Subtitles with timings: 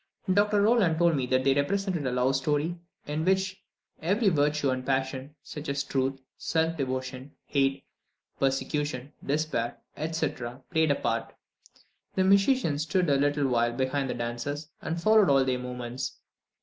[0.33, 0.63] Dr.
[0.63, 3.61] Rolland told me that they represented a love story, in which
[4.01, 7.83] every virtue and passion, such as truth, self devotion, hate,
[8.39, 11.35] persecution, despair, etc., played a part.
[12.15, 16.13] The musicians stood a little behind the dancers, and followed all their movements.